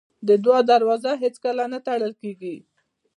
د 0.27 0.29
دعا 0.43 0.59
دروازه 0.71 1.11
هېڅکله 1.23 1.63
نه 1.73 1.79
تړل 1.87 2.13
کېږي. 2.21 2.55